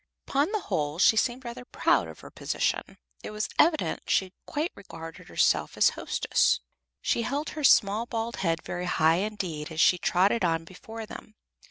[0.27, 2.97] Upon the whole, she seemed rather proud of her position.
[3.21, 6.59] It was evident she quite regarded herself as hostess.
[7.03, 11.35] She held her small bald head very high indeed, as she trotted on before them.